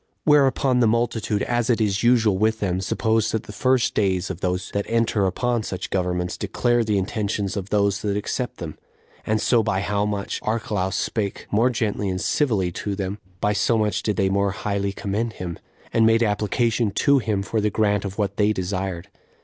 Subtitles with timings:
[0.23, 4.41] Whereupon the multitude, as it is usual with them, supposed that the first days of
[4.41, 8.79] those that enter upon such governments declare the intentions of those that accept them;
[9.27, 13.53] and so by how much Archelaus spake the more gently and civilly to them, by
[13.53, 15.59] so much did they more highly commend him,
[15.93, 19.07] and made application to him for the grant of what they desired.